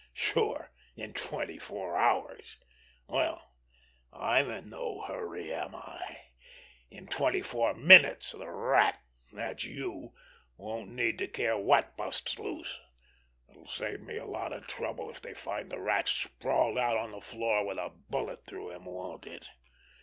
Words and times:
Sure, 0.13 0.71
in 0.95 1.13
twenty 1.13 1.59
four 1.59 1.95
hours! 1.95 2.57
Well, 3.05 3.53
I'm 4.11 4.49
in 4.49 4.71
no 4.71 5.01
hurry, 5.03 5.53
am 5.53 5.75
I? 5.75 6.23
In 6.89 7.05
twenty 7.05 7.43
four 7.43 7.75
minutes 7.75 8.31
the 8.31 8.49
Rat—that's 8.49 9.63
you—won't 9.63 10.89
need 10.89 11.19
to 11.19 11.27
care 11.27 11.55
what 11.55 11.95
busts 11.97 12.39
loose! 12.39 12.79
It'll 13.47 13.67
save 13.67 14.01
me 14.01 14.17
a 14.17 14.25
lot 14.25 14.53
of 14.53 14.65
trouble 14.65 15.11
if 15.11 15.21
they 15.21 15.35
find 15.35 15.71
the 15.71 15.77
Rat 15.79 16.07
sprawled 16.07 16.79
out 16.79 16.97
on 16.97 17.11
the 17.11 17.21
floor 17.21 17.63
with 17.63 17.77
a 17.77 17.91
bullet 18.09 18.43
through 18.43 18.71
him, 18.71 18.85
won't 18.85 19.27
it?" 19.27 19.51